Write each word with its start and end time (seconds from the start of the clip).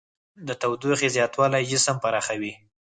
د 0.47 0.49
تودوخې 0.61 1.09
زیاتوالی 1.15 1.63
جسم 1.69 1.95
پراخوي. 2.03 2.53